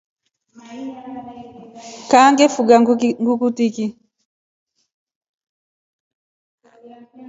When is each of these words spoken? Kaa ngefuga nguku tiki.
Kaa 2.09 2.27
ngefuga 2.31 2.75
nguku 3.21 3.47
tiki. 3.57 3.85